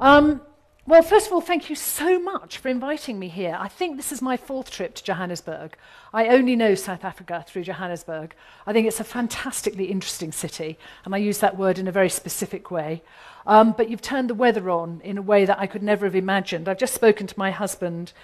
[0.00, 0.40] Um,
[0.86, 3.54] well, first of all, thank you so much for inviting me here.
[3.60, 5.76] I think this is my fourth trip to Johannesburg.
[6.14, 8.34] I only know South Africa through Johannesburg.
[8.66, 12.08] I think it's a fantastically interesting city, and I use that word in a very
[12.08, 13.02] specific way.
[13.46, 16.16] Um, but you've turned the weather on in a way that I could never have
[16.16, 16.66] imagined.
[16.66, 18.14] I've just spoken to my husband.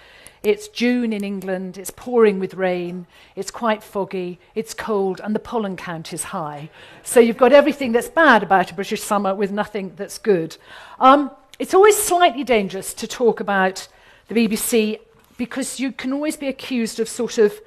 [0.41, 5.39] It's June in England, it's pouring with rain, it's quite foggy, it's cold, and the
[5.39, 6.69] pollen count is high.
[7.03, 10.57] So you've got everything that's bad about a British summer with nothing that's good.
[10.99, 13.87] Um, it's always slightly dangerous to talk about
[14.27, 14.99] the BBC
[15.37, 17.59] because you can always be accused of sort of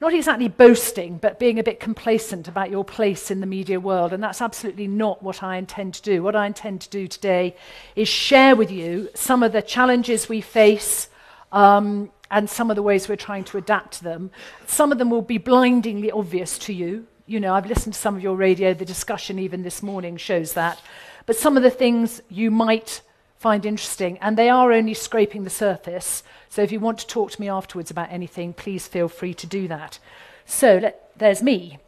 [0.00, 4.12] not exactly boasting, but being a bit complacent about your place in the media world.
[4.12, 6.22] And that's absolutely not what I intend to do.
[6.22, 7.56] What I intend to do today
[7.94, 11.08] is share with you some of the challenges we face
[11.50, 14.30] um, and some of the ways we're trying to adapt to them.
[14.66, 17.06] Some of them will be blindingly obvious to you.
[17.24, 20.52] You know, I've listened to some of your radio, the discussion even this morning shows
[20.52, 20.80] that.
[21.24, 23.00] But some of the things you might
[23.46, 26.24] find interesting, and they are only scraping the surface.
[26.48, 29.46] So if you want to talk to me afterwards about anything, please feel free to
[29.46, 30.00] do that.
[30.46, 31.78] So let, there's me.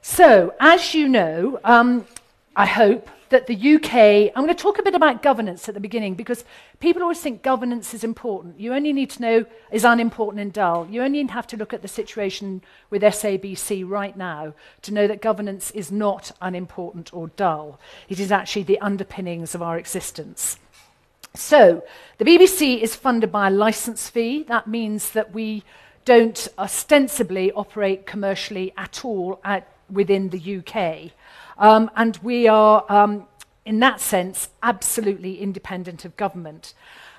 [0.00, 2.06] So, as you know, um,
[2.56, 5.80] I hope that the UK, I'm going to talk a bit about governance at the
[5.80, 6.44] beginning because
[6.80, 8.58] people always think governance is important.
[8.58, 10.86] You only need to know is unimportant and dull.
[10.90, 15.20] You only have to look at the situation with SABC right now to know that
[15.20, 17.78] governance is not unimportant or dull.
[18.08, 20.58] It is actually the underpinnings of our existence.
[21.36, 21.84] So,
[22.18, 24.42] the BBC is funded by a license fee.
[24.44, 25.64] That means that we
[26.06, 31.12] don't ostensibly operate commercially at all at, within the UK.
[31.58, 33.26] Um, and we are, um,
[33.66, 36.72] in that sense, absolutely independent of government.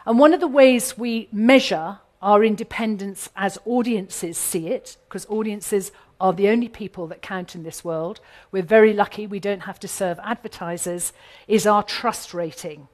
[0.05, 5.91] And one of the ways we measure our independence as audiences see it, because audiences
[6.19, 8.19] are the only people that count in this world,
[8.51, 11.13] we're very lucky we don't have to serve advertisers,
[11.47, 12.87] is our trust rating.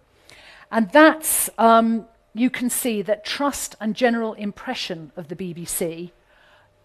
[0.73, 6.09] And that's, um, you can see that trust and general impression of the BBC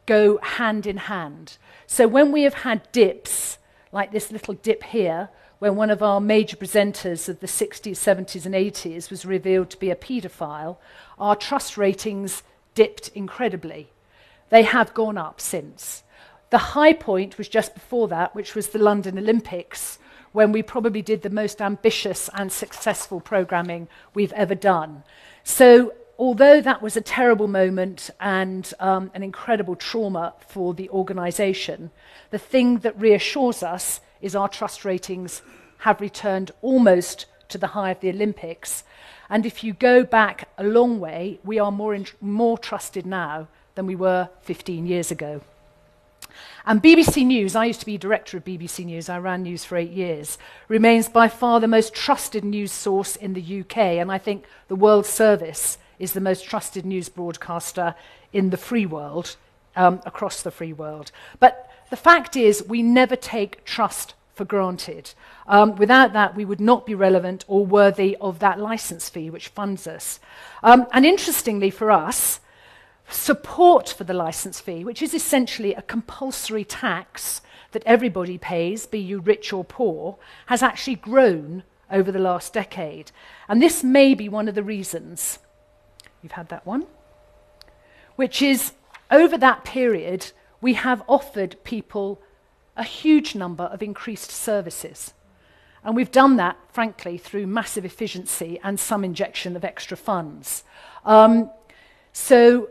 [0.05, 1.57] go hand in hand.
[1.87, 3.57] So when we have had dips,
[3.91, 8.45] like this little dip here, when one of our major presenters of the 60s, 70s,
[8.45, 10.77] and 80s was revealed to be a paedophile,
[11.19, 12.43] our trust ratings
[12.75, 13.89] dipped incredibly.
[14.51, 16.03] They have gone up since.
[16.51, 19.99] The high point was just before that, which was the London Olympics,
[20.33, 25.03] when we probably did the most ambitious and successful programming we've ever done.
[25.45, 31.91] So, although that was a terrible moment and um, an incredible trauma for the organization,
[32.31, 35.43] the thing that reassures us is our trust ratings
[35.79, 38.85] have returned almost to the high of the Olympics.
[39.31, 43.87] And if you go back a long way, we are more, more trusted now than
[43.87, 45.41] we were 15 years ago.
[46.67, 49.77] And BBC News, I used to be director of BBC News, I ran news for
[49.77, 50.39] eight years,
[50.69, 53.77] remains by far the most trusted news source in the UK.
[53.77, 57.95] And I think the World Service is the most trusted news broadcaster
[58.33, 59.37] in the free world,
[59.77, 61.11] um, across the free world.
[61.41, 65.13] But the fact is, we never take trust for granted.
[65.47, 69.49] Um, without that, we would not be relevant or worthy of that license fee which
[69.49, 70.21] funds us.
[70.63, 72.41] Um, and interestingly for us,
[73.09, 77.41] support for the license fee, which is essentially a compulsory tax
[77.73, 83.11] that everybody pays, be you rich or poor, has actually grown over the last decade.
[83.49, 85.39] And this may be one of the reasons.
[86.23, 86.87] You've had that one.
[88.17, 88.73] Which is,
[89.11, 92.21] over that period, we have offered people
[92.77, 95.13] a huge number of increased services.
[95.85, 100.65] And we've done that, frankly, through massive efficiency and some injection of extra funds.
[101.05, 101.51] Um,
[102.13, 102.69] so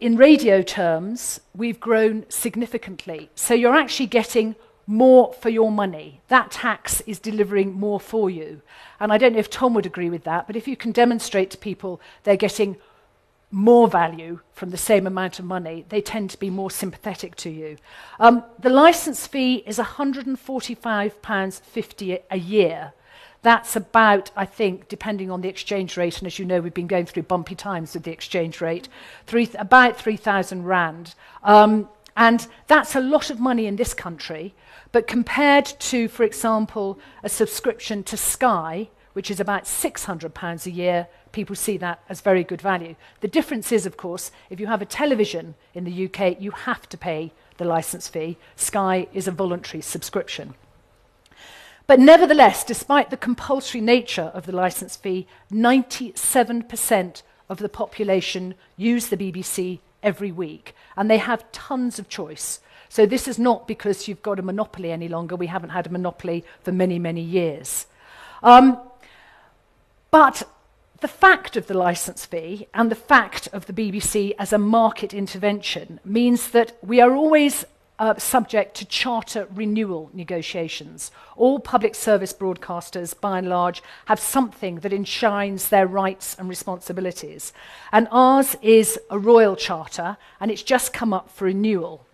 [0.00, 3.30] in radio terms, we've grown significantly.
[3.34, 4.56] So you're actually getting
[4.86, 6.22] more for your money.
[6.28, 8.62] That tax is delivering more for you.
[8.98, 11.50] And I don't know if Tom would agree with that, but if you can demonstrate
[11.50, 12.76] to people they're getting
[13.52, 17.50] more value from the same amount of money, they tend to be more sympathetic to
[17.50, 17.76] you.
[18.18, 22.92] Um, the license fee is £145.50 a year.
[23.42, 26.86] That's about, I think, depending on the exchange rate, and as you know, we've been
[26.86, 28.88] going through bumpy times with the exchange rate,
[29.26, 31.14] three, about 3,000 Rand.
[31.42, 34.54] Um, and that's a lot of money in this country,
[34.92, 41.06] but compared to, for example, a subscription to Sky, which is about £600 a year,
[41.32, 42.94] people see that as very good value.
[43.20, 46.88] The difference is, of course, if you have a television in the UK, you have
[46.90, 48.36] to pay the license fee.
[48.56, 50.54] Sky is a voluntary subscription.
[51.90, 59.08] But nevertheless, despite the compulsory nature of the license fee, 97% of the population use
[59.08, 62.60] the BBC every week, and they have tons of choice.
[62.88, 65.34] So this is not because you've got a monopoly any longer.
[65.34, 67.86] We haven't had a monopoly for many, many years.
[68.44, 68.78] Um,
[70.12, 70.44] but
[71.00, 75.12] the fact of the licence fee and the fact of the BBC as a market
[75.12, 77.64] intervention means that we are always
[78.00, 81.12] uh, subject to charter renewal negotiations.
[81.36, 87.52] All public service broadcasters, by and large, have something that enshrines their rights and responsibilities.
[87.92, 92.06] And ours is a royal charter, and it's just come up for renewal.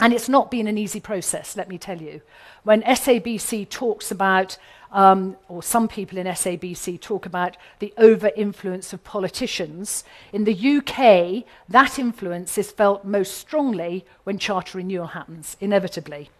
[0.00, 2.22] And it's not been an easy process, let me tell you.
[2.62, 4.56] When SABC talks about
[4.94, 10.04] um, or some people in SABC talk about the over influence of politicians.
[10.32, 16.30] In the UK, that influence is felt most strongly when charter renewal happens, inevitably.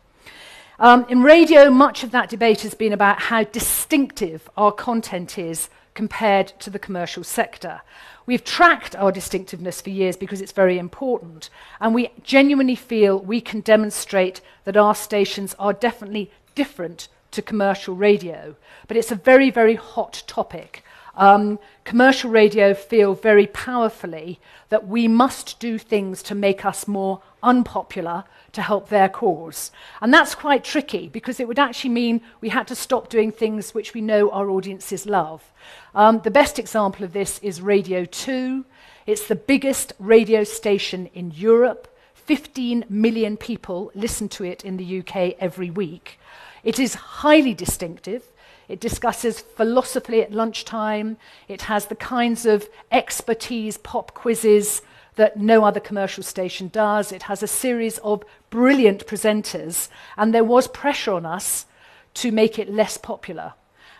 [0.78, 5.68] Um, in radio, much of that debate has been about how distinctive our content is
[5.94, 7.82] compared to the commercial sector.
[8.24, 13.40] We've tracked our distinctiveness for years because it's very important, and we genuinely feel we
[13.40, 18.56] can demonstrate that our stations are definitely different to commercial radio.
[18.88, 20.84] But it's a very, very hot topic.
[21.16, 27.22] Um, commercial radio feel very powerfully that we must do things to make us more
[27.42, 29.70] unpopular to help their cause.
[30.00, 33.74] And that's quite tricky because it would actually mean we had to stop doing things
[33.74, 35.52] which we know our audiences love.
[35.94, 38.64] Um, the best example of this is Radio 2.
[39.06, 41.88] It's the biggest radio station in Europe.
[42.14, 46.18] 15 million people listen to it in the UK every week.
[46.62, 48.24] It is highly distinctive.
[48.68, 51.18] It discusses philosophy at lunchtime.
[51.48, 54.82] It has the kinds of expertise pop quizzes
[55.16, 57.12] that no other commercial station does.
[57.12, 61.66] It has a series of brilliant presenters, and there was pressure on us
[62.14, 63.54] to make it less popular.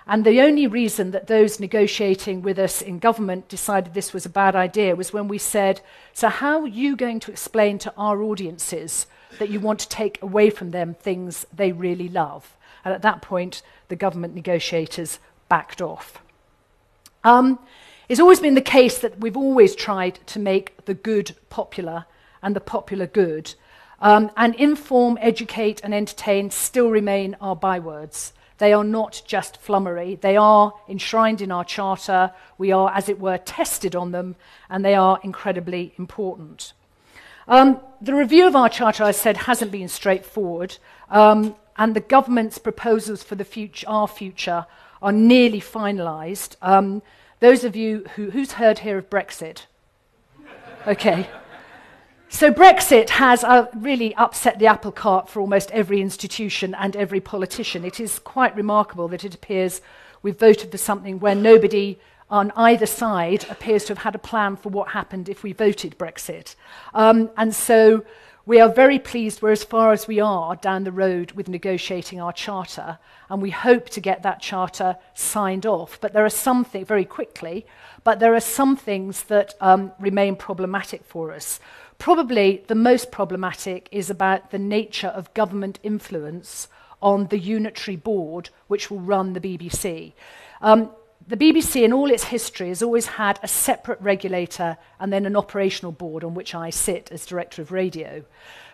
[0.06, 4.30] And the only reason that those negotiating with us in government decided this was a
[4.30, 5.80] bad idea was when we said,
[6.12, 9.06] So, how are you going to explain to our audiences
[9.38, 12.56] that you want to take away from them things they really love.
[12.84, 16.19] And at that point, the government negotiators backed off.
[17.22, 17.58] Um,
[18.08, 22.04] it's always been the case that we've always tried to make the good popular
[22.42, 23.54] and the popular good.
[24.00, 28.34] Um, and inform, educate, and entertain still remain our bywords.
[28.58, 32.32] They are not just flummery, they are enshrined in our charter.
[32.58, 34.37] We are, as it were, tested on them,
[34.69, 36.72] and they are incredibly important.
[37.46, 40.79] Um, the review of our charter, I said, hasn't been straightforward,
[41.11, 44.67] um, and the government's proposals for the future, our future
[45.02, 46.56] are nearly finalised.
[46.62, 47.02] Um,
[47.41, 49.67] those of you who, who's heard here of Brexit?
[50.87, 51.29] Okay.
[52.29, 57.20] So Brexit has uh, really upset the apple cart for almost every institution and every
[57.20, 57.85] politician.
[57.85, 59.81] It is quite remarkable that it appears
[60.23, 61.99] we've voted for something where nobody
[62.34, 65.96] on either side appears to have had a plan for what happened if we voted
[65.96, 66.56] Brexit.
[66.92, 68.04] Um, and so
[68.44, 72.20] we are very pleased we're as far as we are down the road with negotiating
[72.20, 72.98] our charter,
[73.31, 76.00] and we hope to get that charter signed off.
[76.00, 77.66] But there are some things, very quickly,
[78.02, 81.60] but there are some things that um, remain problematic for us.
[81.98, 86.66] Probably the most problematic is about the nature of government influence
[87.00, 90.14] on the unitary board which will run the BBC.
[90.60, 90.90] Um,
[91.26, 95.37] the BBC, in all its history, has always had a separate regulator and then an
[95.37, 98.25] operational board on which I sit as Director of Radio.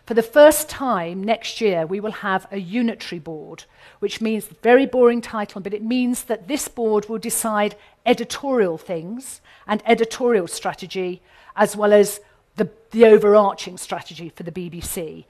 [0.05, 3.64] For the first time next year, we will have a unitary board,
[4.00, 9.41] which means, very boring title, but it means that this board will decide editorial things
[9.69, 11.23] and editorial strategy,
[11.54, 12.21] as well as
[12.57, 15.25] the, the overarching strategy for the BBC.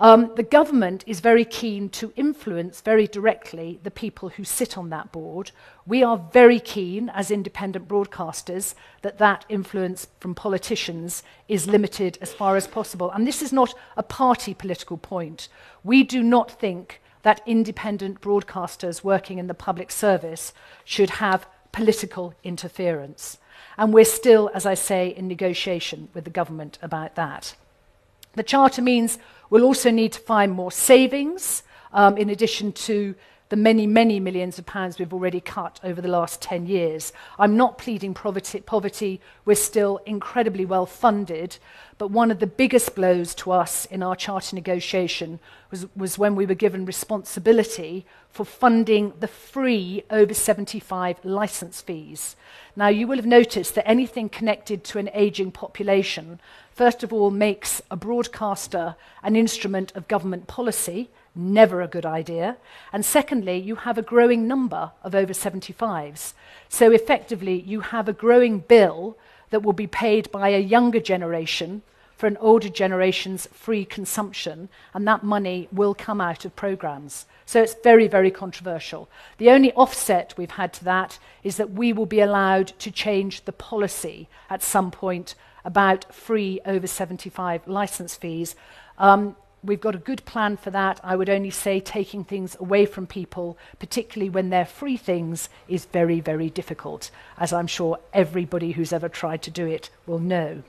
[0.00, 4.90] Um, the government is very keen to influence very directly the people who sit on
[4.90, 5.50] that board.
[5.86, 12.32] We are very keen, as independent broadcasters, that that influence from politicians is limited as
[12.32, 13.10] far as possible.
[13.10, 15.48] And this is not a party political point.
[15.82, 20.52] We do not think that independent broadcasters working in the public service
[20.84, 23.38] should have political interference.
[23.76, 27.56] And we're still, as I say, in negotiation with the government about that.
[28.34, 29.18] The Charter means
[29.50, 31.62] we'll also need to find more savings
[31.92, 33.14] um, in addition to
[33.48, 37.12] the many, many millions of pounds we've already cut over the last 10 years.
[37.38, 38.60] I'm not pleading poverty.
[38.60, 39.20] poverty.
[39.44, 41.56] We're still incredibly well funded.
[41.96, 45.40] But one of the biggest blows to us in our charter negotiation
[45.70, 52.36] was, was when we were given responsibility for funding the free over 75 license fees.
[52.76, 56.38] Now, you will have noticed that anything connected to an aging population,
[56.78, 58.94] first of all, makes a broadcaster
[59.24, 62.56] an instrument of government policy never a good idea.
[62.92, 66.34] And secondly, you have a growing number of over 75s.
[66.68, 69.18] So effectively, you have a growing bill
[69.50, 71.82] that will be paid by a younger generation
[72.16, 77.26] for an older generation's free consumption, and that money will come out of programs.
[77.46, 79.08] So it's very, very controversial.
[79.38, 83.44] The only offset we've had to that is that we will be allowed to change
[83.44, 88.54] the policy at some point about free over 75 license fees.
[88.98, 91.00] Um, we've got a good plan for that.
[91.02, 95.84] I would only say taking things away from people, particularly when they're free things, is
[95.86, 100.62] very, very difficult, as I'm sure everybody who's ever tried to do it will know.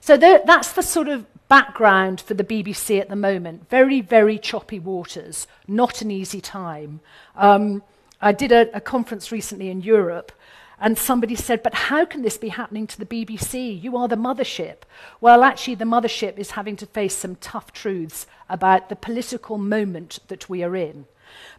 [0.00, 3.68] So th- that's the sort of background for the BBC at the moment.
[3.68, 7.00] Very, very choppy waters, not an easy time.
[7.34, 7.82] Um,
[8.20, 10.32] I did a, a conference recently in Europe
[10.80, 13.82] and somebody said, But how can this be happening to the BBC?
[13.82, 14.78] You are the mothership.
[15.20, 20.18] Well, actually, the mothership is having to face some tough truths about the political moment
[20.28, 21.06] that we are in.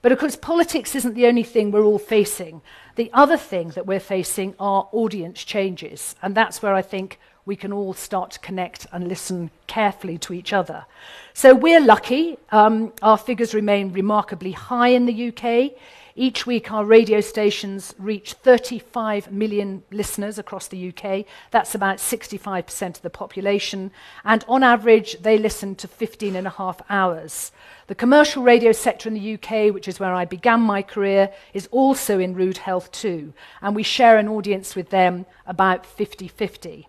[0.02, 2.62] But of course, politics isn't the only thing we're all facing.
[2.96, 6.16] The other thing that we're facing are audience changes.
[6.22, 10.34] And that's where I think we can all start to connect and listen carefully to
[10.34, 10.86] each other.
[11.34, 12.38] So we're lucky.
[12.52, 15.72] Um, our figures remain remarkably high in the UK.
[16.20, 21.26] Each week, our radio stations reach 35 million listeners across the UK.
[21.52, 23.92] That's about 65% of the population.
[24.26, 27.52] And on average, they listen to 15 and a half hours.
[27.86, 31.70] The commercial radio sector in the UK, which is where I began my career, is
[31.72, 33.34] also in rude health too.
[33.62, 36.88] And we share an audience with them about 50 50.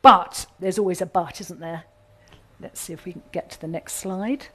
[0.00, 1.84] But there's always a but, isn't there?
[2.58, 4.46] Let's see if we can get to the next slide.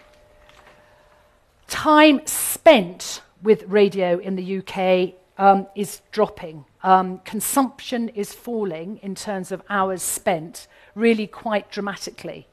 [1.67, 6.65] Time spent with radio in the UK um, is dropping.
[6.83, 12.47] Um, consumption is falling in terms of hours spent, really quite dramatically.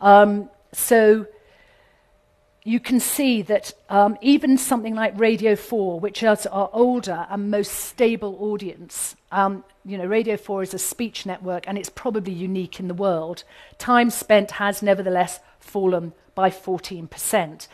[0.00, 1.26] Um, so
[2.64, 7.50] you can see that um, even something like Radio 4, which is our older and
[7.50, 12.32] most stable audience, um, you know, Radio 4 is a speech network and it's probably
[12.32, 13.44] unique in the world.
[13.78, 17.68] Time spent has nevertheless fallen by 14%.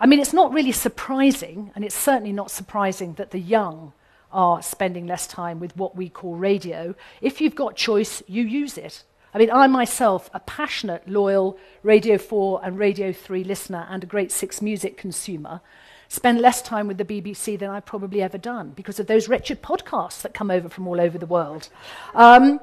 [0.00, 3.92] I mean, it's not really surprising, and it's certainly not surprising that the young
[4.32, 6.94] are spending less time with what we call radio.
[7.20, 9.02] If you've got choice, you use it.
[9.34, 14.06] I mean, I myself, a passionate, loyal Radio 4 and Radio 3 listener and a
[14.06, 15.60] Great Six music consumer,
[16.08, 19.62] spend less time with the BBC than I've probably ever done because of those wretched
[19.62, 21.68] podcasts that come over from all over the world.
[22.14, 22.58] Um,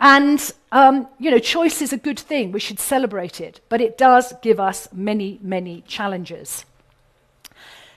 [0.00, 2.52] and, um, you know, choice is a good thing.
[2.52, 3.60] We should celebrate it.
[3.68, 6.64] But it does give us many, many challenges.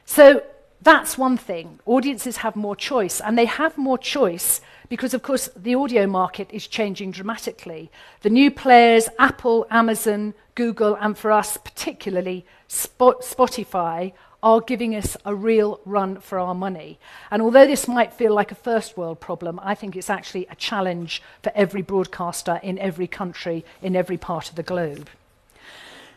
[0.05, 0.43] So
[0.81, 1.79] that's one thing.
[1.85, 6.49] Audiences have more choice, and they have more choice because, of course, the audio market
[6.51, 7.89] is changing dramatically.
[8.21, 14.11] The new players, Apple, Amazon, Google, and for us particularly, Spotify,
[14.43, 16.99] are giving us a real run for our money.
[17.31, 20.55] And although this might feel like a first world problem, I think it's actually a
[20.55, 25.09] challenge for every broadcaster in every country, in every part of the globe.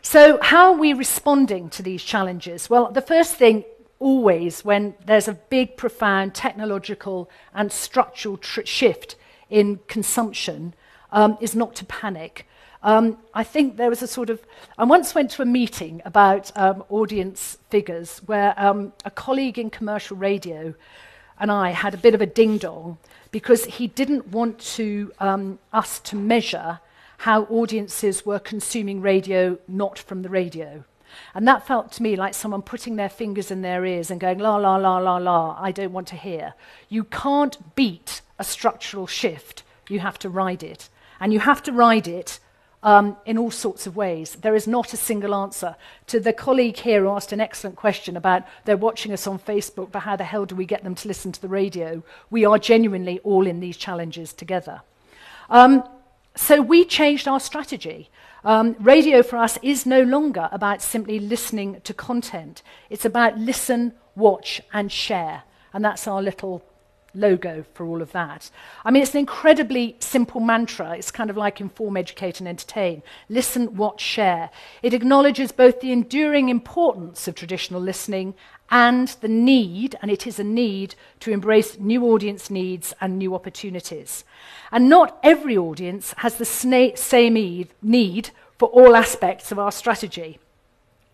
[0.01, 2.69] So, how are we responding to these challenges?
[2.69, 3.63] Well, the first thing
[3.99, 9.15] always when there's a big, profound technological and structural tr- shift
[9.49, 10.73] in consumption
[11.11, 12.47] um, is not to panic.
[12.83, 14.39] Um, I think there was a sort of.
[14.77, 19.69] I once went to a meeting about um, audience figures where um, a colleague in
[19.69, 20.75] commercial radio
[21.39, 22.97] and I had a bit of a ding dong
[23.31, 26.79] because he didn't want to, um, us to measure
[27.17, 30.83] how audiences were consuming radio not from the radio.
[31.33, 34.39] And that felt to me like someone putting their fingers in their ears and going,
[34.39, 36.53] la, la, la, la, la, I don't want to hear.
[36.89, 39.63] You can't beat a structural shift.
[39.89, 40.89] You have to ride it.
[41.19, 42.39] And you have to ride it
[42.83, 44.35] um, in all sorts of ways.
[44.35, 45.75] There is not a single answer.
[46.07, 49.91] To the colleague here who asked an excellent question about they're watching us on Facebook,
[49.91, 52.03] but how the hell do we get them to listen to the radio?
[52.29, 54.81] We are genuinely all in these challenges together.
[55.49, 55.83] Um,
[56.35, 58.09] so we changed our strategy.
[58.47, 62.63] Um, radio for us is no longer about simply listening to content.
[62.89, 65.43] It's about listen, watch, and share.
[65.73, 66.63] And that's our little
[67.17, 68.49] logo for all of that.
[68.85, 70.95] I mean, it's an incredibly simple mantra.
[70.95, 73.03] It's kind of like inform, educate, and entertain.
[73.27, 74.49] Listen, watch, share.
[74.81, 78.35] It acknowledges both the enduring importance of traditional listening
[78.69, 83.33] and the need, and it is a need, to embrace new audience needs and new
[83.33, 84.23] opportunities.
[84.71, 90.39] And not every audience has the same need for all aspects of our strategy.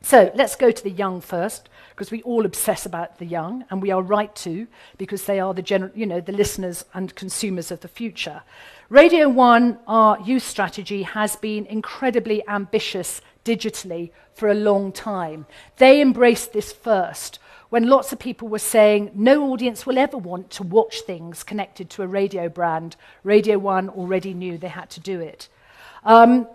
[0.02, 3.82] So let's go to the young first, because we all obsess about the young, and
[3.82, 7.70] we are right to, because they are the, gener- you know, the listeners and consumers
[7.72, 8.42] of the future.
[8.90, 15.46] Radio 1, our youth strategy, has been incredibly ambitious digitally for a long time.
[15.78, 20.50] They embraced this first when lots of people were saying no audience will ever want
[20.52, 22.96] to watch things connected to a radio brand.
[23.24, 25.50] Radio 1 already knew they had to do it.
[26.04, 26.48] Um,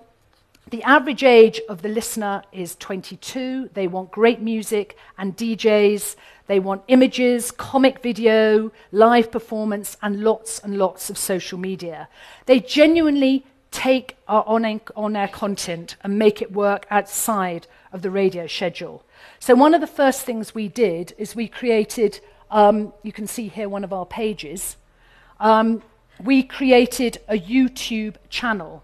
[0.70, 3.70] The average age of the listener is 22.
[3.72, 6.14] They want great music and DJs.
[6.46, 12.08] They want images, comic video, live performance, and lots and lots of social media.
[12.44, 18.46] They genuinely take our on, air content and make it work outside of the radio
[18.46, 19.04] schedule.
[19.38, 22.20] So, one of the first things we did is we created,
[22.50, 24.76] um, you can see here one of our pages,
[25.40, 25.82] um,
[26.22, 28.82] we created a YouTube channel.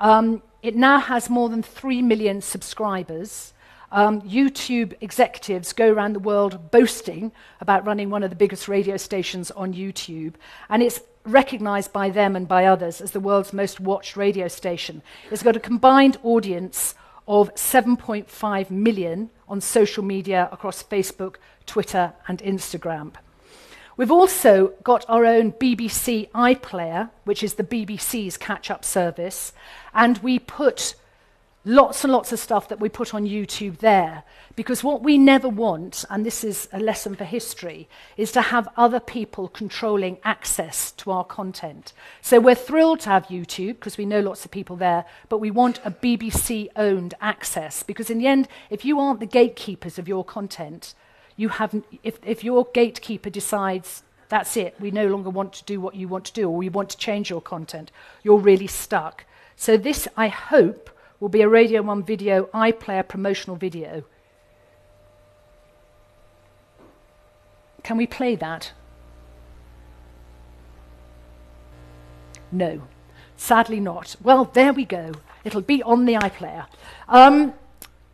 [0.00, 3.52] Um, it now has more than 3 million subscribers.
[3.92, 8.96] Um, YouTube executives go around the world boasting about running one of the biggest radio
[8.96, 10.34] stations on YouTube.
[10.68, 15.02] And it's recognized by them and by others as the world's most watched radio station.
[15.30, 16.94] It's got a combined audience
[17.26, 21.36] of 7.5 million on social media across Facebook,
[21.66, 23.12] Twitter, and Instagram.
[24.00, 29.52] We've also got our own BBC iPlayer, which is the BBC's catch up service,
[29.92, 30.94] and we put
[31.66, 34.22] lots and lots of stuff that we put on YouTube there.
[34.56, 38.70] Because what we never want, and this is a lesson for history, is to have
[38.74, 41.92] other people controlling access to our content.
[42.22, 45.50] So we're thrilled to have YouTube because we know lots of people there, but we
[45.50, 47.82] want a BBC owned access.
[47.82, 50.94] Because in the end, if you aren't the gatekeepers of your content,
[51.40, 55.80] you have, if, if your gatekeeper decides that's it, we no longer want to do
[55.80, 57.90] what you want to do, or we want to change your content,
[58.22, 59.24] you're really stuck.
[59.56, 64.04] So, this, I hope, will be a Radio 1 video iPlayer promotional video.
[67.82, 68.72] Can we play that?
[72.52, 72.82] No,
[73.38, 74.14] sadly not.
[74.22, 75.12] Well, there we go.
[75.44, 76.66] It'll be on the iPlayer.
[77.08, 77.54] Um,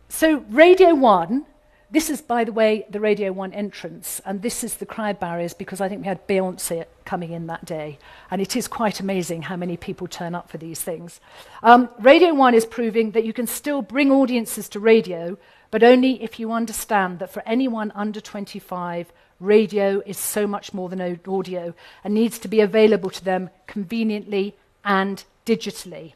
[0.07, 1.45] so, Radio 1
[1.89, 5.53] this is, by the way, the Radio 1 entrance, and this is the crowd barriers
[5.53, 7.97] because I think we had Beyonce coming in that day.
[8.29, 11.21] And it is quite amazing how many people turn up for these things.
[11.63, 15.37] Um, radio 1 is proving that you can still bring audiences to radio,
[15.71, 20.89] but only if you understand that for anyone under 25, radio is so much more
[20.89, 26.13] than audio and needs to be available to them conveniently and digitally.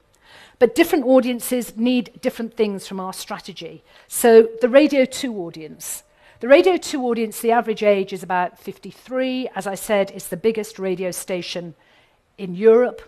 [0.62, 3.84] But different audiences need different things from our strategy.
[4.08, 6.04] So the Radio 2 audience.
[6.40, 9.50] The Radio 2 audience, the average age is about 53.
[9.56, 11.74] As I said, it's the biggest radio station
[12.38, 13.02] in Europe.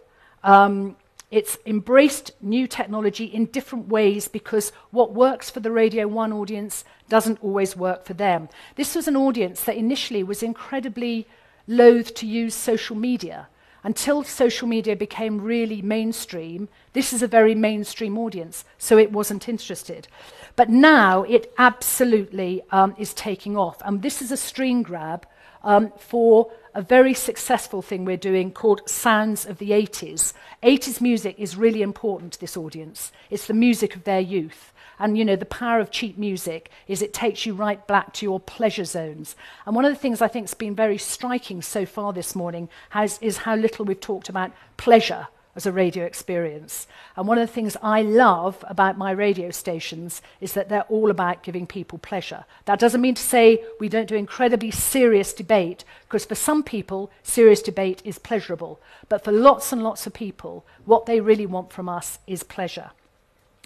[0.43, 0.95] Um,
[1.29, 6.83] it's embraced new technology in different ways because what works for the Radio 1 audience
[7.07, 8.49] doesn't always work for them.
[8.77, 11.27] This was an audience that initially was incredibly
[11.67, 13.47] loath to use social media
[13.83, 19.49] until social media became really mainstream, this is a very mainstream audience, so it wasn't
[19.49, 20.07] interested.
[20.55, 23.81] But now it absolutely um, is taking off.
[23.85, 25.27] And this is a screen grab
[25.63, 30.33] um, for a very successful thing we're doing called Sounds of the 80s.
[30.63, 34.72] 80s music is really important to this audience, it's the music of their youth.
[34.99, 38.25] And, you know, the power of cheap music is it takes you right back to
[38.25, 39.35] your pleasure zones.
[39.65, 42.69] And one of the things I think has been very striking so far this morning
[42.89, 46.87] has, is how little we've talked about pleasure as a radio experience.
[47.15, 51.11] And one of the things I love about my radio stations is that they're all
[51.11, 52.45] about giving people pleasure.
[52.65, 57.11] That doesn't mean to say we don't do incredibly serious debate, because for some people,
[57.21, 58.79] serious debate is pleasurable.
[59.09, 62.89] But for lots and lots of people, what they really want from us is pleasure.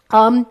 [0.10, 0.48] Um,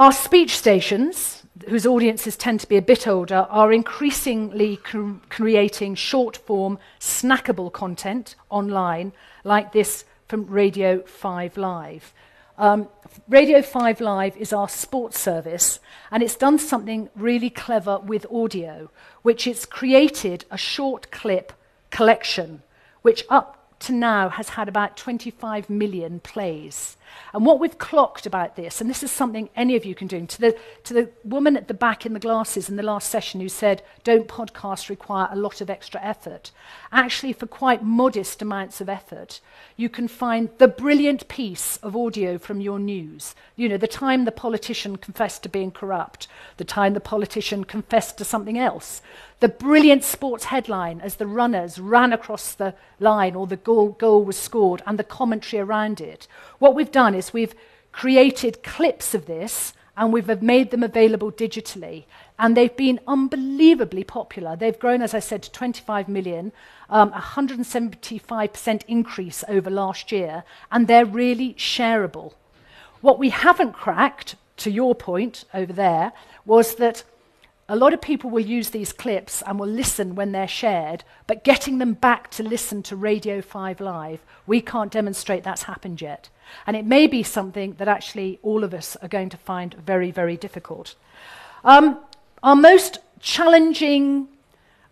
[0.00, 5.94] our speech stations, whose audiences tend to be a bit older, are increasingly cr- creating
[5.94, 9.12] short form, snackable content online,
[9.44, 12.14] like this from Radio 5 Live.
[12.56, 12.88] Um,
[13.28, 18.90] Radio 5 Live is our sports service, and it's done something really clever with audio,
[19.20, 21.52] which it's created a short clip
[21.90, 22.62] collection,
[23.02, 26.96] which up to now has had about 25 million plays.
[27.32, 30.26] And what we've clocked about this, and this is something any of you can do,
[30.26, 33.40] to the, to the woman at the back in the glasses in the last session
[33.40, 36.50] who said, don't podcasts require a lot of extra effort?
[36.92, 39.40] Actually, for quite modest amounts of effort,
[39.76, 43.34] you can find the brilliant piece of audio from your news.
[43.56, 48.18] You know, the time the politician confessed to being corrupt, the time the politician confessed
[48.18, 49.02] to something else,
[49.40, 54.22] the brilliant sports headline as the runners ran across the line or the goal, goal
[54.22, 56.28] was scored and the commentary around it.
[56.58, 57.54] What we've done is we've
[57.92, 62.04] created clips of this and we've made them available digitally.
[62.38, 64.56] And they've been unbelievably popular.
[64.56, 66.52] They've grown, as I said, to 25 million,
[66.88, 72.32] um, 175% increase over last year, and they're really shareable.
[73.02, 76.12] What we haven't cracked, to your point over there,
[76.46, 77.04] was that
[77.70, 81.44] a lot of people will use these clips and will listen when they're shared, but
[81.44, 86.30] getting them back to listen to Radio 5 Live, we can't demonstrate that's happened yet.
[86.66, 90.10] And it may be something that actually all of us are going to find very,
[90.10, 90.96] very difficult.
[91.62, 92.00] Um,
[92.42, 94.26] our most challenging,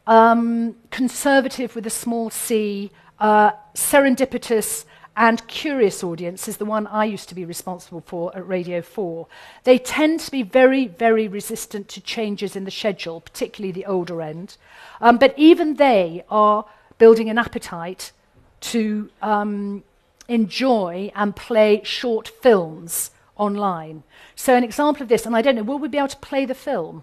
[0.07, 4.85] um, conservative with a small c, uh, serendipitous,
[5.19, 9.27] and curious audience is the one I used to be responsible for at Radio 4.
[9.65, 14.23] They tend to be very, very resistant to changes in the schedule, particularly the older
[14.23, 14.57] end.
[15.01, 16.67] Um, but even they are
[16.99, 18.13] building an appetite
[18.61, 19.83] to um,
[20.29, 24.05] enjoy and play short films online.
[24.37, 26.45] So, an example of this, and I don't know, will we be able to play
[26.45, 27.03] the film?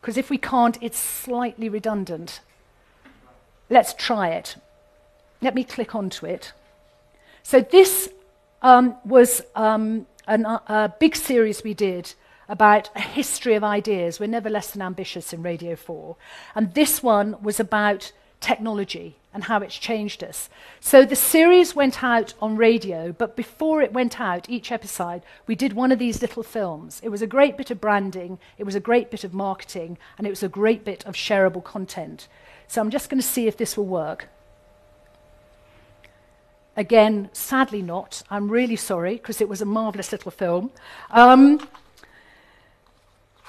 [0.00, 2.40] Because if we can't, it's slightly redundant.
[3.68, 4.56] Let's try it.
[5.42, 6.54] Let me click onto it.
[7.50, 8.08] So, this
[8.62, 12.14] um, was um, an, uh, a big series we did
[12.48, 14.20] about a history of ideas.
[14.20, 16.14] We're never less than ambitious in Radio 4.
[16.54, 20.48] And this one was about technology and how it's changed us.
[20.78, 25.56] So the series went out on radio, but before it went out, each episode, we
[25.56, 27.00] did one of these little films.
[27.02, 30.24] It was a great bit of branding, it was a great bit of marketing, and
[30.24, 32.28] it was a great bit of shareable content.
[32.68, 34.28] So I'm just going to see if this will work.
[36.80, 38.22] Again, sadly not.
[38.30, 40.70] I'm really sorry because it was a marvelous little film.
[41.10, 41.58] Um,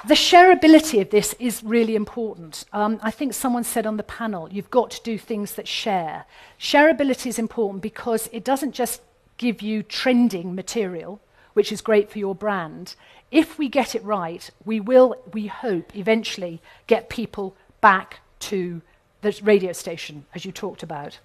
[0.06, 2.65] the shareability of this is really important.
[2.74, 6.26] Um, I think someone said on the panel, you've got to do things that share.
[6.60, 9.02] Shareability is important because it doesn't just
[9.38, 11.22] give you trending material,
[11.54, 12.96] which is great for your brand.
[13.32, 18.20] If we get it right, we will, we hope, eventually get people back
[18.52, 18.82] to
[19.22, 21.20] the radio station, as you talked about.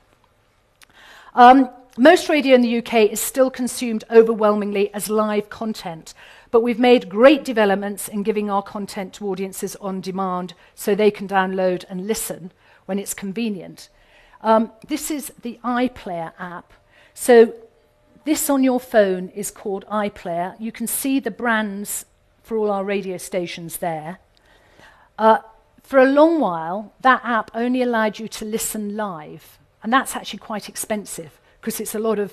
[1.35, 6.13] Um, most radio in the UK is still consumed overwhelmingly as live content,
[6.51, 11.11] but we've made great developments in giving our content to audiences on demand so they
[11.11, 12.53] can download and listen
[12.85, 13.89] when it's convenient.
[14.43, 16.75] Um, this is the iPlayer app.
[17.15, 17.55] So
[18.27, 20.55] this on your phone is called iPlayer.
[20.61, 22.05] You can see the brands
[22.43, 24.19] for all our radio stations there.
[25.19, 25.39] Uh,
[25.83, 30.41] for a long while, that app only allowed you to listen live, and that's actually
[30.41, 32.33] quite expensive because it's a lot of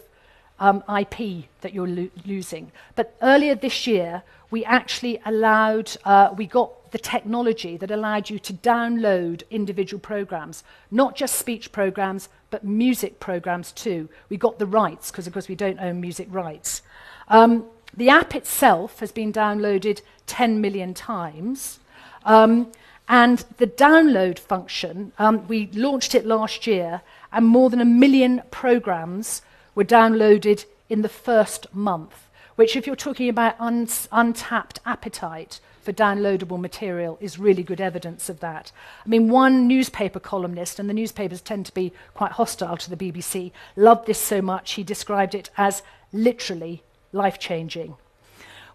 [0.60, 2.72] um, IP that you're lo- losing.
[2.94, 8.38] But earlier this year, we actually allowed, uh, we got the technology that allowed you
[8.38, 14.08] to download individual programs, not just speech programs, but music programs too.
[14.30, 16.84] We got the rights, because of course we don't own music rights.
[17.28, 17.66] Um,
[17.98, 21.80] the app itself has been downloaded 10 million times.
[22.24, 22.72] Um,
[23.10, 27.02] and the download function, um, we launched it last year,
[27.34, 29.42] and more than a million programs
[29.76, 35.92] were downloaded in the first month, which, if you're talking about un- untapped appetite for
[35.92, 38.72] downloadable material, is really good evidence of that.
[39.06, 42.96] I mean, one newspaper columnist, and the newspapers tend to be quite hostile to the
[42.96, 45.82] BBC, loved this so much he described it as
[46.14, 47.96] literally life changing.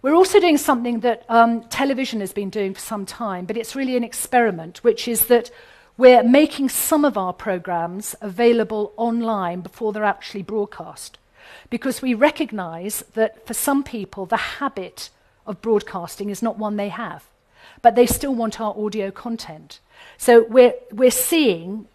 [0.03, 3.75] We're also doing something that um, television has been doing for some time, but it's
[3.75, 5.51] really an experiment, which is that
[5.99, 11.19] we're making some of our programs available online before they're actually broadcast
[11.71, 15.11] because we recognize that for some people, the habit
[15.45, 17.25] of broadcasting is not one they have,
[17.83, 19.81] but they still want our audio content.
[20.17, 21.89] So we're, we're seeing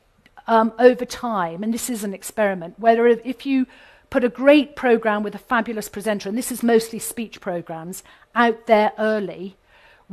[0.47, 3.65] um, over time, and this is an experiment, whether if you
[4.09, 8.03] put a great program with a fabulous presenter, and this is mostly speech programs,
[8.35, 9.55] out there early,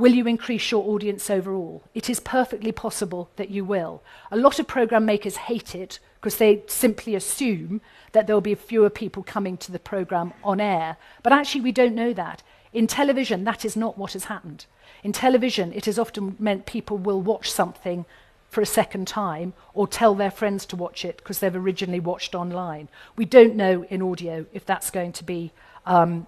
[0.01, 1.83] Will you increase your audience overall?
[1.95, 4.03] It is perfectly possible that you will.
[4.31, 7.83] A lot of program makers hate it because they simply assume
[8.13, 10.97] that there will be fewer people coming to the program on air.
[11.23, 12.43] But actually, we don't know that.
[12.73, 14.65] In television, that is not what has happened.
[15.05, 18.07] In television, it has often meant people will watch something
[18.49, 22.35] for a second time or tell their friends to watch it because they've originally watched
[22.35, 22.89] online.
[23.17, 25.53] We don't know in audio if that's going to be
[25.85, 26.27] um,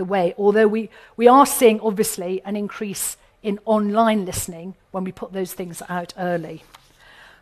[0.00, 5.12] the way, although we, we are seeing, obviously, an increase in online listening when we
[5.12, 6.64] put those things out early.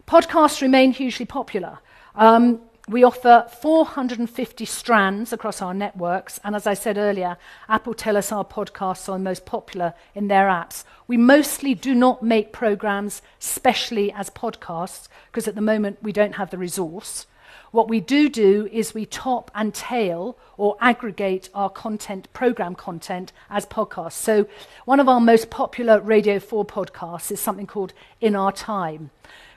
[0.08, 1.78] Podcasts remain hugely popular.
[2.16, 7.36] Um, we offer 450 strands across our networks, and as I said earlier,
[7.68, 10.82] Apple tell us our podcasts are most popular in their apps.
[11.06, 16.34] We mostly do not make programs specially as podcasts because at the moment we don't
[16.34, 17.26] have the resource.
[17.70, 23.33] What we do do is we top and tail or aggregate our content, program content,
[23.50, 24.12] as podcasts.
[24.12, 24.46] So,
[24.87, 29.11] one of our most popular Radio 4 podcasts is something called In Our Time,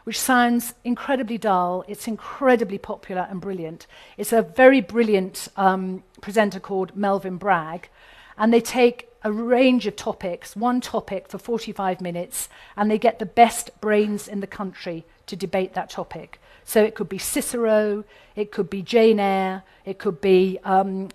[0.04, 1.86] which sounds incredibly dull.
[1.88, 3.88] It's incredibly popular and brilliant.
[4.17, 7.89] It's a very brilliant um, presenter called Melvin Bragg,
[8.38, 13.19] and they take a range of topics, one topic for 45 minutes, and they get
[13.19, 16.41] the best brains in the country to debate that topic.
[16.71, 21.10] So it could be Cicero, it could be Jane Eyre, it could be um,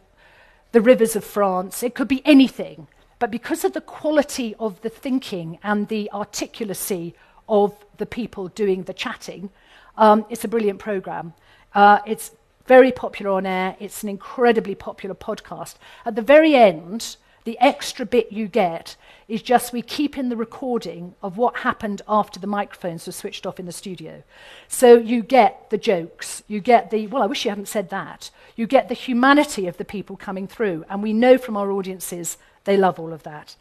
[0.72, 2.88] the rivers of France, it could be anything.
[3.18, 7.14] But because of the quality of the thinking and the articulacy
[7.48, 9.48] of the people doing the chatting,
[9.96, 11.32] um, it's a brilliant program.
[11.74, 12.32] Uh, it's
[12.66, 15.76] very popular on air, it's an incredibly popular podcast.
[16.04, 18.96] At the very end, the extra bit you get
[19.28, 23.44] is just we keep in the recording of what happened after the microphones were switched
[23.44, 24.22] off in the studio.
[24.68, 28.30] So you get the jokes, you get the, well, I wish you hadn't said that.
[28.54, 32.36] You get the humanity of the people coming through, and we know from our audiences
[32.64, 33.56] they love all of that.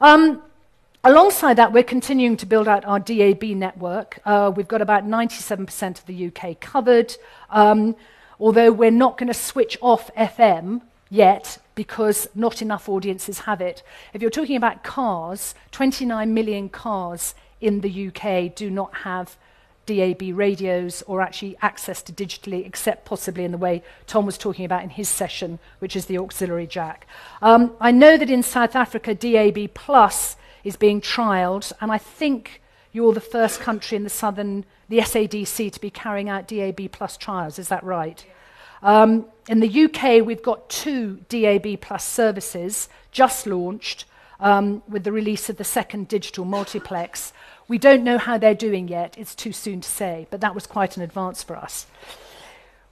[0.00, 0.42] Um,
[1.04, 4.18] alongside that, we're continuing to build out our DAB network.
[4.24, 7.16] Uh, we've got about 97% of the UK covered,
[7.50, 7.94] um,
[8.40, 13.84] although we're not going to switch off FM yet because not enough audiences have it.
[14.12, 19.36] If you're talking about cars, 29 million cars in the UK do not have
[19.86, 24.64] DAB radios or actually access to digitally, except possibly in the way Tom was talking
[24.64, 27.06] about in his session, which is the auxiliary jack.
[27.40, 32.60] Um, I know that in South Africa, DAB Plus is being trialled, and I think
[32.90, 37.16] you're the first country in the southern, the SADC, to be carrying out DAB Plus
[37.16, 37.56] trials.
[37.56, 38.26] Is that right?
[38.82, 44.04] Um, in the UK, we've got two DAB Plus services just launched
[44.40, 47.32] um, with the release of the second digital multiplex.
[47.66, 50.66] We don't know how they're doing yet, it's too soon to say, but that was
[50.66, 51.86] quite an advance for us.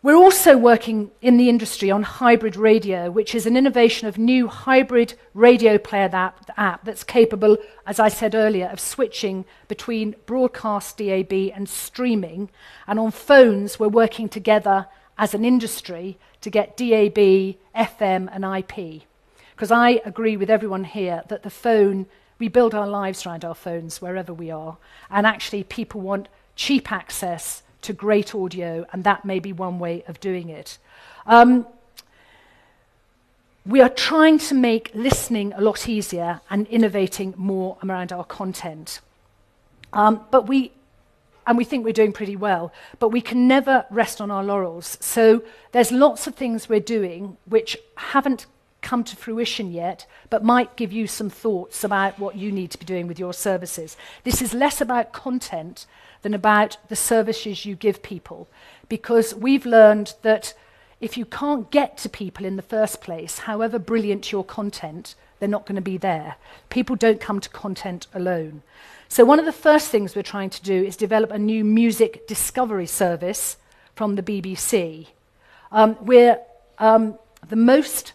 [0.02, 4.46] We're also working in the industry on hybrid radio, which is an innovation of new
[4.46, 10.98] hybrid radio player app, app that's capable, as I said earlier, of switching between broadcast
[10.98, 12.50] DAB and streaming.
[12.86, 14.86] And on phones, we're working together
[15.18, 19.02] as an industry to get DAB, FM, and IP.
[19.54, 22.06] Because I agree with everyone here that the phone,
[22.38, 24.76] we build our lives around our phones wherever we are,
[25.10, 30.04] and actually people want cheap access to great audio, and that may be one way
[30.08, 30.78] of doing it.
[31.26, 31.66] Um,
[33.64, 39.00] we are trying to make listening a lot easier and innovating more around our content.
[39.92, 40.72] Um, but we
[41.46, 44.98] and we think we're doing pretty well, but we can never rest on our laurels.
[45.00, 48.46] So there's lots of things we're doing which haven't
[48.82, 52.78] come to fruition yet, but might give you some thoughts about what you need to
[52.78, 53.96] be doing with your services.
[54.22, 55.86] This is less about content
[56.22, 58.48] than about the services you give people,
[58.88, 60.54] because we've learned that
[61.00, 65.48] if you can't get to people in the first place, however brilliant your content, they're
[65.48, 66.36] not going to be there.
[66.70, 68.62] People don't come to content alone.
[69.08, 72.26] So, one of the first things we're trying to do is develop a new music
[72.26, 73.56] discovery service
[73.94, 75.08] from the BBC.
[75.70, 76.38] Um, we're
[76.78, 77.18] um,
[77.48, 78.12] the most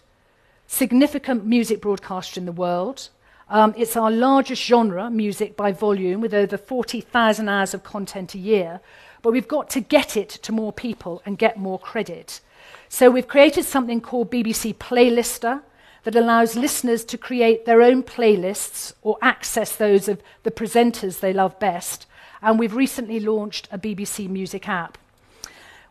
[0.66, 3.08] significant music broadcaster in the world.
[3.48, 8.38] Um, it's our largest genre, music by volume, with over 40,000 hours of content a
[8.38, 8.80] year.
[9.20, 12.40] But we've got to get it to more people and get more credit.
[12.88, 15.62] So we've created something called BBC Playlister,
[16.04, 21.32] that allows listeners to create their own playlists or access those of the presenters they
[21.32, 22.06] love best.
[22.40, 24.98] And we've recently launched a BBC Music app.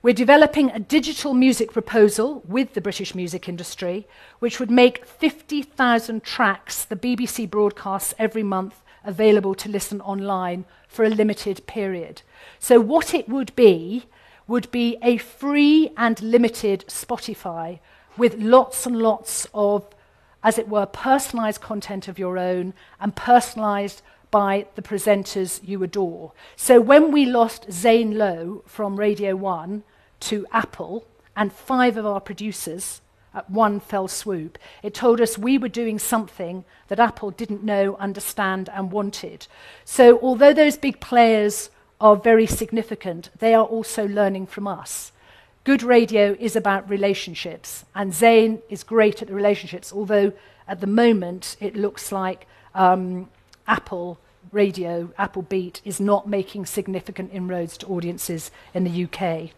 [0.03, 4.07] We're developing a digital music proposal with the British music industry,
[4.39, 11.05] which would make 50,000 tracks the BBC broadcasts every month available to listen online for
[11.05, 12.23] a limited period.
[12.59, 14.05] So, what it would be
[14.47, 17.79] would be a free and limited Spotify
[18.17, 19.87] with lots and lots of
[20.43, 24.01] as it were, personalized content of your own and personalized
[24.31, 26.31] by the presenters you adore.
[26.55, 29.83] So when we lost Zane Lowe from Radio 1
[30.21, 33.01] to Apple and five of our producers
[33.33, 37.95] at one fell swoop, it told us we were doing something that Apple didn't know,
[37.97, 39.47] understand, and wanted.
[39.85, 45.11] So although those big players are very significant, they are also learning from us.
[45.63, 50.33] Good radio is about relationships, and Zane is great at the relationships, although
[50.67, 53.29] at the moment it looks like um,
[53.67, 54.17] Apple
[54.51, 59.51] radio, Apple Beat, is not making significant inroads to audiences in the UK.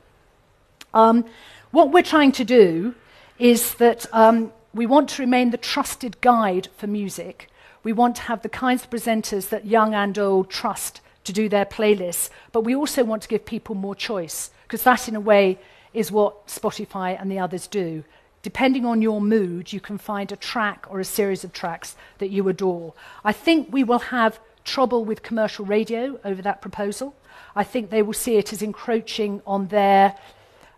[0.93, 1.23] Um,
[1.71, 2.95] what we're trying to do
[3.39, 7.49] is that um, we want to remain the trusted guide for music.
[7.81, 11.47] We want to have the kinds of presenters that young and old trust to do
[11.47, 15.21] their playlists, but we also want to give people more choice, because that, in a
[15.21, 15.57] way,
[15.93, 18.03] is what Spotify and the others do.
[18.41, 22.29] Depending on your mood, you can find a track or a series of tracks that
[22.29, 22.93] you adore.
[23.23, 27.15] I think we will have trouble with commercial radio over that proposal.
[27.55, 30.15] I think they will see it as encroaching on their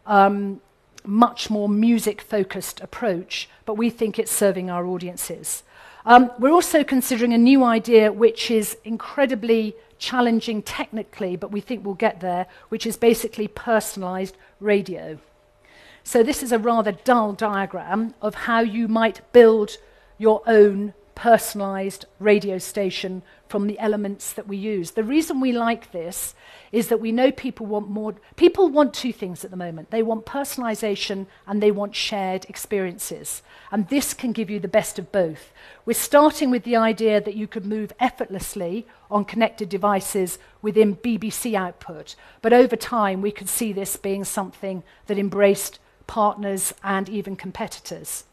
[0.05, 0.61] um,
[1.03, 5.63] much more music focused approach, but we think it's serving our audiences.
[6.05, 11.85] Um, we're also considering a new idea which is incredibly challenging technically, but we think
[11.85, 15.17] we'll get there, which is basically personalized radio.
[16.03, 19.77] So, this is a rather dull diagram of how you might build
[20.17, 23.23] your own personalized radio station
[23.55, 24.91] from the elements that we use.
[24.91, 26.35] The reason we like this
[26.73, 28.15] is that we know people want more.
[28.35, 33.41] People want two things at the moment they want personalization and they want shared experiences.
[33.71, 35.53] And this can give you the best of both.
[35.85, 41.53] We're starting with the idea that you could move effortlessly on connected devices within BBC
[41.53, 42.17] output.
[42.41, 48.25] But over time, we could see this being something that embraced partners and even competitors.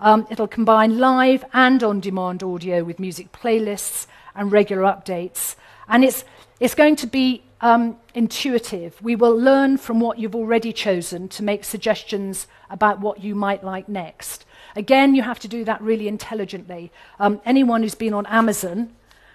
[0.00, 5.56] Um, it'll combine live and on demand audio with music playlists and regular updates.
[5.88, 6.24] And it's,
[6.60, 9.00] it's going to be um, intuitive.
[9.02, 13.62] We will learn from what you've already chosen to make suggestions about what you might
[13.62, 14.44] like next.
[14.74, 16.90] Again, you have to do that really intelligently.
[17.18, 18.94] Um, anyone who's been on Amazon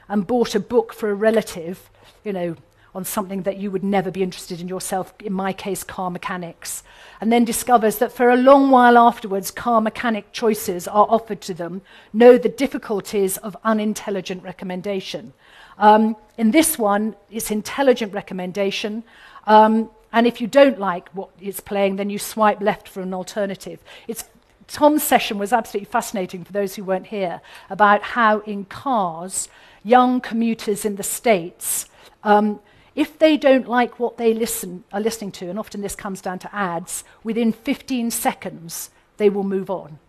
[0.10, 1.90] and bought a book for a relative,
[2.24, 2.56] you know,
[2.98, 6.82] on something that you would never be interested in yourself, in my case, car mechanics,
[7.22, 11.54] and then discovers that for a long while afterwards, car mechanic choices are offered to
[11.54, 15.32] them, know the difficulties of unintelligent recommendation.
[15.78, 19.04] Um, in this one, it's intelligent recommendation.
[19.46, 23.14] Um, and if you don't like what it's playing, then you swipe left for an
[23.14, 23.80] alternative.
[24.08, 24.24] It's,
[24.68, 29.50] Tom's session was absolutely fascinating for those who weren't here about how in cars,
[29.84, 31.86] young commuters in the States,
[32.24, 32.60] um,
[32.98, 36.40] if they don't like what they listen, are listening to, and often this comes down
[36.40, 40.00] to ads, within 15 seconds, they will move on.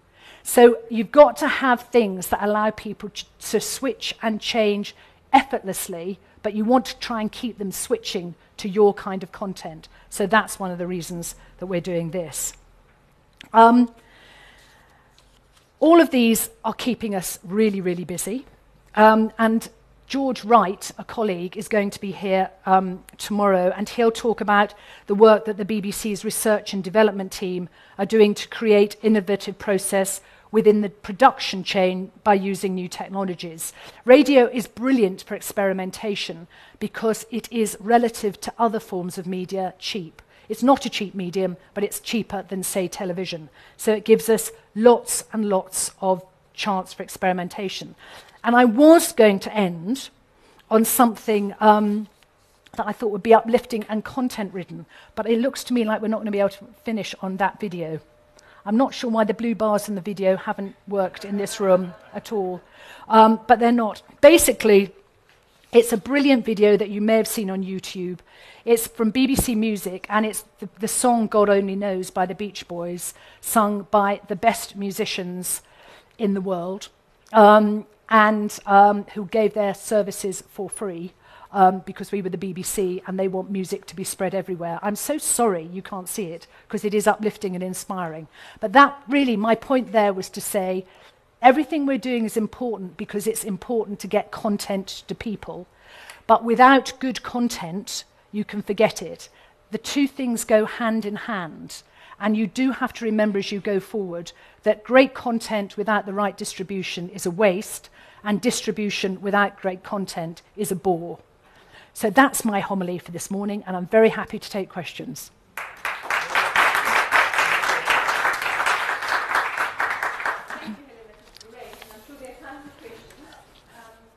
[0.43, 4.97] So you've got to have things that allow people to switch and change
[5.35, 9.89] effortlessly, but you want to try and keep them switching to your kind of content.
[10.09, 12.55] So that's one of the reasons that we're doing this.
[13.53, 13.95] Um,
[15.79, 18.47] all of these are keeping us really, really busy.
[18.95, 19.69] Um, and
[20.09, 24.73] George Wright, a colleague, is going to be here um, tomorrow, and he'll talk about
[25.07, 27.69] the work that the BBC's research and development team
[27.99, 33.75] are doing to create innovative process within the production chain by using new technologies.
[34.07, 36.47] Radio is brilliant for experimentation
[36.81, 40.23] because it is relative to other forms of media cheap.
[40.49, 43.51] It's not a cheap medium, but it's cheaper than, say, television.
[43.77, 47.95] So it gives us lots and lots of chance for experimentation.
[48.45, 50.11] And I was going to end
[50.71, 52.09] on something um,
[52.77, 56.01] that I thought would be uplifting and content ridden, but it looks to me like
[56.01, 58.01] we're not going to be able to finish on that video.
[58.65, 61.95] I'm not sure why the blue bars in the video haven't worked in this room
[62.13, 62.61] at all,
[63.09, 64.03] um, but they're not.
[64.21, 64.93] Basically,
[65.73, 68.19] it's a brilliant video that you may have seen on YouTube.
[68.65, 72.69] It's from BBC Music, and it's the, the song God Only Knows by the Beach
[72.69, 75.63] Boys, sung by the best musicians
[76.19, 76.89] in the world,
[77.33, 81.13] um, and um, who gave their services for free
[81.53, 84.79] um, because we were the BBC and they want music to be spread everywhere.
[84.83, 88.29] I'm so sorry you can't see it because it is uplifting and inspiring.
[88.61, 90.85] But that really, my point there was to say
[91.41, 95.67] everything we're doing is important because it's important to get content to people.
[96.27, 99.29] But without good content, you can forget it.
[99.71, 101.83] The two things go hand in hand.
[102.21, 104.33] And you do have to remember as you go forward
[104.65, 107.89] that great content without the right distribution is a waste,
[108.25, 111.19] and distribution without great content is a bore.
[111.95, 115.31] So that's my homily for this morning, and I'm very happy to take questions.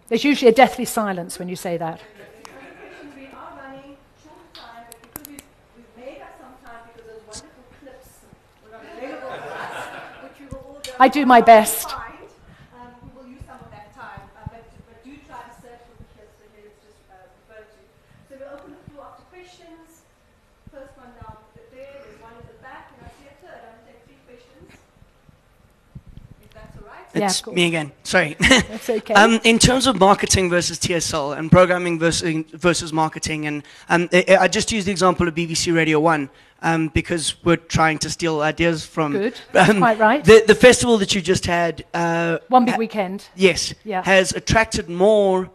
[0.10, 2.02] There's usually a deathly silence when you say that.
[11.00, 11.91] I do my best.
[27.14, 27.92] It's yeah, me again.
[28.04, 28.36] Sorry.
[28.40, 29.14] That's okay.
[29.14, 34.38] um, in terms of marketing versus TSL and programming versus, versus marketing, and um, I,
[34.42, 36.30] I, just use the example of BBC Radio 1
[36.62, 39.14] um, because we're trying to steal ideas from.
[39.14, 39.36] Good.
[39.54, 40.24] Um, quite right.
[40.24, 41.86] The, the festival that you just had.
[41.94, 43.28] Uh, One big ha- weekend.
[43.36, 43.74] Yes.
[43.84, 44.02] Yeah.
[44.04, 45.52] Has attracted more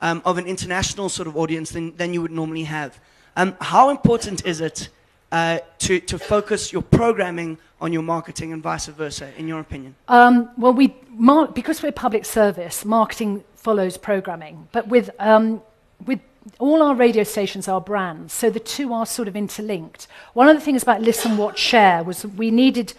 [0.00, 2.98] um, of an international sort of audience than, than you would normally have.
[3.36, 4.88] Um, how important is it
[5.32, 9.94] uh, to, to focus your programming on your marketing and vice versa, in your opinion?
[10.08, 14.68] Um, well, we mar- because we're public service, marketing follows programming.
[14.72, 15.62] But with um,
[16.04, 16.20] with
[16.58, 20.08] all our radio stations are brands, so the two are sort of interlinked.
[20.34, 22.94] One of the things about listen, watch, share was we needed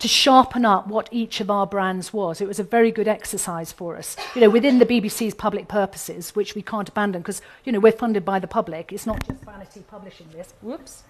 [0.00, 2.40] to sharpen up what each of our brands was.
[2.40, 4.16] It was a very good exercise for us.
[4.34, 7.92] You know, within the BBC's public purposes, which we can't abandon because, you know, we're
[7.92, 8.92] funded by the public.
[8.92, 10.54] It's not just vanity publishing this.
[10.62, 11.02] Whoops.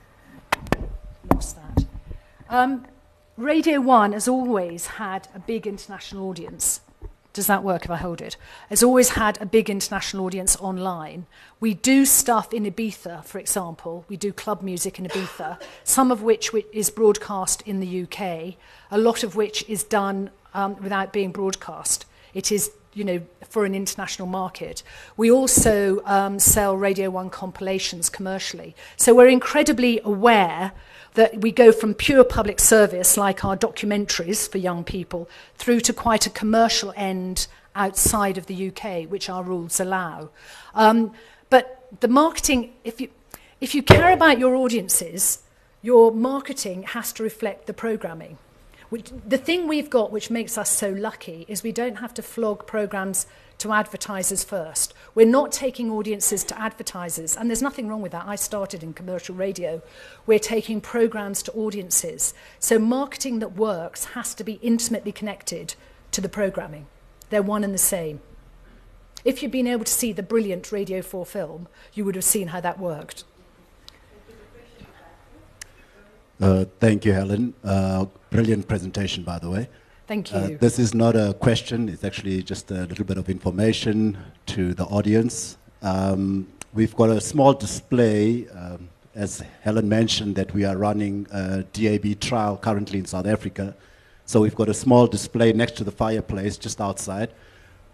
[1.32, 1.86] Lost that.
[2.48, 2.86] Um,
[3.36, 6.80] Radio 1 has always had a big international audience.
[7.32, 8.36] Does that work if I hold it?
[8.70, 11.26] Has always had a big international audience online.
[11.60, 14.04] We do stuff in Ibiza, for example.
[14.08, 18.56] We do club music in Ibiza, some of which is broadcast in the UK,
[18.90, 22.04] a lot of which is done um, without being broadcast.
[22.34, 24.82] It is, you know, for an international market.
[25.16, 28.74] We also um, sell Radio 1 compilations commercially.
[28.96, 30.72] So we're incredibly aware
[31.14, 35.92] that we go from pure public service, like our documentaries for young people, through to
[35.92, 40.30] quite a commercial end outside of the UK, which our rules allow.
[40.74, 41.12] Um,
[41.48, 43.08] but the marketing, if you,
[43.60, 45.42] if you care about your audiences,
[45.82, 48.38] your marketing has to reflect the programming.
[48.90, 52.22] Which, the thing we've got which makes us so lucky is we don't have to
[52.22, 53.26] flog programs
[53.58, 54.94] to advertisers first.
[55.14, 58.26] We're not taking audiences to advertisers, and there's nothing wrong with that.
[58.26, 59.80] I started in commercial radio.
[60.26, 62.34] We're taking programs to audiences.
[62.58, 65.74] So marketing that works has to be intimately connected
[66.10, 66.86] to the programming.
[67.28, 68.20] They're one and the same.
[69.24, 72.48] If you'd been able to see the brilliant Radio 4 film, you would have seen
[72.48, 73.24] how that worked.
[76.40, 77.52] Uh, thank you, Helen.
[77.62, 79.68] Uh, brilliant presentation, by the way.
[80.06, 80.54] Thank uh, you.
[80.54, 84.16] Uh, this is not a question, it's actually just a little bit of information
[84.46, 85.58] to the audience.
[85.82, 91.62] Um, we've got a small display, um, as Helen mentioned, that we are running a
[91.74, 93.76] DAB trial currently in South Africa.
[94.24, 97.30] So we've got a small display next to the fireplace just outside.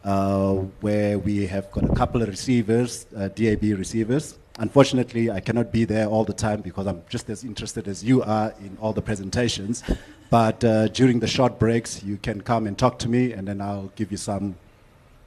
[0.04, 4.38] Uh, where we have got a couple of receivers, uh, DAB receivers.
[4.58, 8.22] Unfortunately, I cannot be there all the time because I'm just as interested as you
[8.22, 9.82] are in all the presentations.
[10.30, 13.60] But uh, during the short breaks, you can come and talk to me, and then
[13.60, 14.56] I'll give you some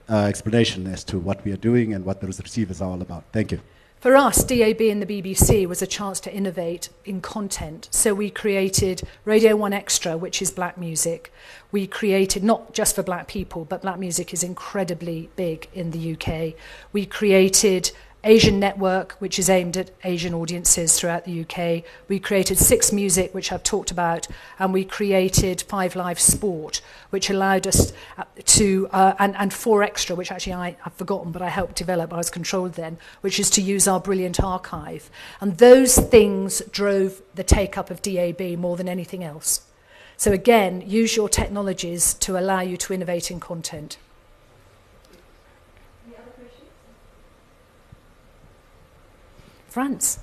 [0.09, 3.23] uh, explanation as to what we are doing and what those receivers are all about.
[3.31, 3.61] Thank you.
[3.99, 7.89] For us, DAB and the BBC was a chance to innovate in content.
[7.91, 11.33] So we created Radio 1 Extra, which is black music.
[11.73, 16.13] We created, not just for black people, but black music is incredibly big in the
[16.13, 16.53] UK.
[16.93, 17.91] We created
[18.23, 21.83] Asian Network, which is aimed at Asian audiences throughout the UK.
[22.09, 27.29] We created Six Music, which I've talked about, and we created Five Live Sport, which
[27.29, 31.41] allowed us uh, to, uh, and, and Four Extra, which actually I, have forgotten, but
[31.41, 35.09] I helped develop, I was controlled then, which is to use our brilliant archive.
[35.39, 39.61] And those things drove the take up of DAB more than anything else.
[40.17, 43.97] So again, use your technologies to allow you to innovate in content.
[49.69, 50.19] France.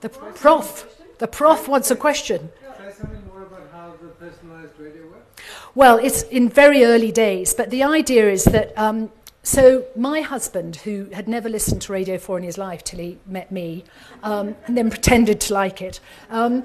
[0.00, 0.86] The prof.
[1.18, 2.50] The prof wants a question.
[2.78, 5.42] Say something more about how the personalized radio works.
[5.74, 8.76] Well, it's in very early days, but the idea is that.
[8.78, 9.10] Um,
[9.46, 13.18] so my husband, who had never listened to Radio 4 in his life till he
[13.26, 13.84] met me,
[14.22, 16.64] um, and then pretended to like it, um,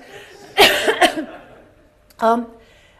[2.20, 2.48] um,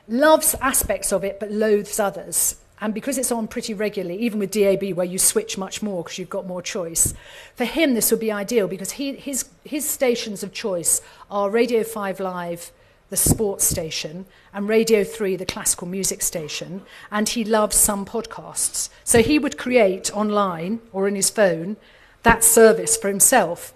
[0.10, 2.58] loves aspects of it but loathes others.
[2.82, 6.18] And because it's on pretty regularly, even with DAB, where you switch much more because
[6.18, 7.14] you've got more choice,
[7.56, 11.84] for him this would be ideal because he, his, his stations of choice are Radio
[11.84, 12.72] 5 Live,
[13.10, 18.90] the sports station, and Radio 3, the classical music station, and he loves some podcasts.
[19.04, 21.76] So he would create online or in his phone
[22.24, 23.74] that service for himself.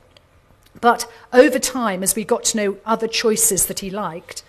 [0.79, 4.43] But over time, as we got to know other choices that he liked,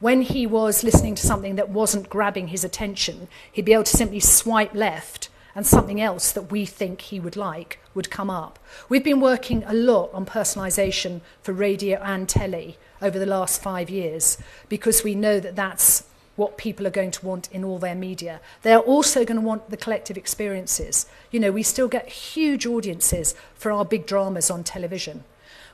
[0.00, 3.96] when he was listening to something that wasn't grabbing his attention, he'd be able to
[3.96, 8.60] simply swipe left and something else that we think he would like would come up.
[8.88, 13.90] We've been working a lot on personalization for radio and telly over the last five
[13.90, 14.38] years
[14.68, 16.04] because we know that that's
[16.36, 18.40] what people are going to want in all their media.
[18.62, 21.06] They're also going to want the collective experiences.
[21.32, 25.24] You know, we still get huge audiences for our big dramas on television.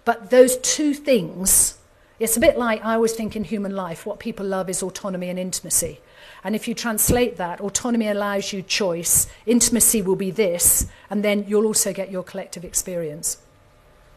[0.06, 1.76] But those two things
[2.18, 5.28] it's a bit like I always think in human life, what people love is autonomy
[5.28, 6.00] and intimacy.
[6.44, 11.44] And if you translate that, autonomy allows you choice, intimacy will be this, and then
[11.48, 13.38] you'll also get your collective experience.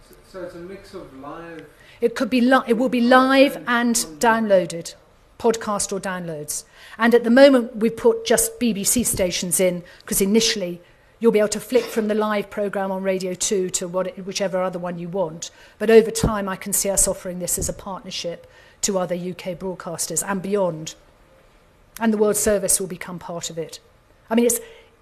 [0.07, 1.65] So, so it's a mix of live.
[1.99, 4.93] It could be li- it will be live and downloaded,
[5.39, 6.65] podcast or downloads.
[6.97, 10.81] And at the moment, we've put just BBC stations in because initially
[11.19, 14.61] You'll be able to flick from the live program on Radio 2 to what, whichever
[14.61, 15.49] other one you want.
[15.79, 18.45] But over time, I can see us offering this as a partnership
[18.81, 20.93] to other UK broadcasters and beyond.
[21.99, 23.79] And the World Service will become part of it.
[24.29, 24.59] I mean, it's,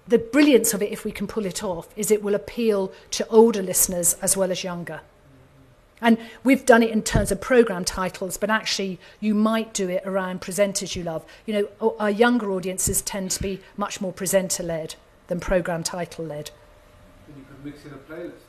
[0.08, 3.26] the brilliance of it, if we can pull it off, is it will appeal to
[3.28, 5.02] older listeners as well as younger.
[6.00, 10.02] And we've done it in terms of program titles, but actually you might do it
[10.06, 11.24] around presenters you love.
[11.44, 14.94] You know, our younger audiences tend to be much more presenter-led
[15.28, 16.50] than program title-led.
[17.26, 18.40] And you could mix in a playlist.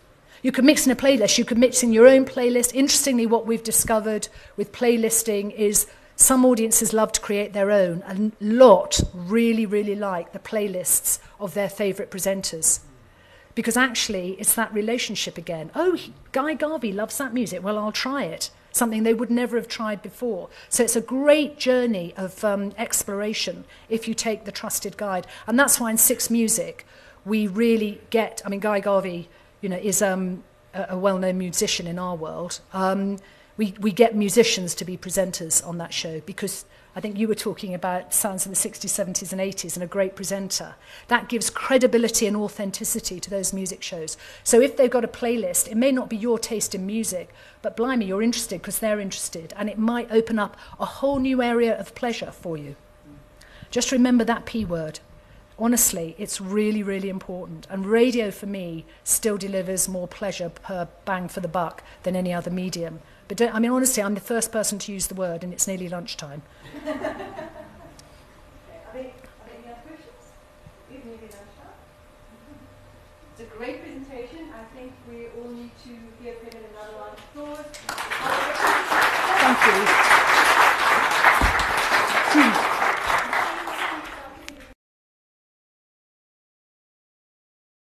[0.44, 1.38] You could mix in a playlist.
[1.38, 2.74] You could mix in your own playlist.
[2.74, 8.04] Interestingly, what we've discovered with playlisting is some audiences love to create their own.
[8.08, 12.82] A lot really, really like the playlists of their favourite presenters.
[13.56, 15.72] Because actually, it's that relationship again.
[15.74, 17.64] Oh, he, Guy Garvey loves that music.
[17.64, 18.52] Well, I'll try it.
[18.72, 20.50] something they would never have tried before.
[20.70, 25.28] So it's a great journey of um, exploration if you take the trusted guide.
[25.48, 26.86] And that's why in Six Music,
[27.26, 29.30] we really get, I mean, Guy Garvey,
[29.62, 30.44] you know, is um,
[30.74, 32.60] a, a well-known musician in our world.
[32.74, 33.18] Um,
[33.58, 36.66] we, we get musicians to be presenters on that show because
[36.98, 39.88] I think you were talking about sounds in the 60s, 70s and 80s and a
[39.88, 40.74] great presenter.
[41.10, 44.18] That gives credibility and authenticity to those music shows.
[44.44, 47.30] So if they've got a playlist, it may not be your taste in music,
[47.62, 51.44] but blimey, you're interested because they're interested and it might open up a whole new
[51.44, 52.76] area of pleasure for you.
[53.70, 55.00] Just remember that P word,
[55.60, 57.68] honestly, it's really, really important.
[57.70, 62.34] And radio for me still delivers more pleasure per bang for the buck than any
[62.34, 63.02] other medium.
[63.28, 65.90] But I mean, honestly, I'm the first person to use the word, and it's nearly
[65.90, 66.42] lunchtime.